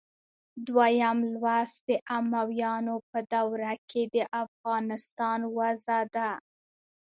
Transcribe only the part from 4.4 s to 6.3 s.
افغانستان وضع ده.